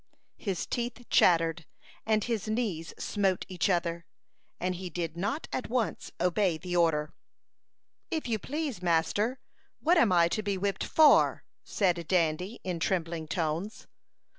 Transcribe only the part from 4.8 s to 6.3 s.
did not at once